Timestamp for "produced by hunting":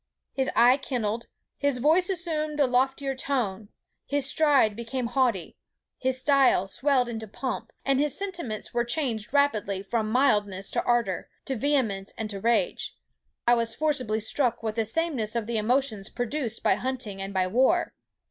16.09-17.21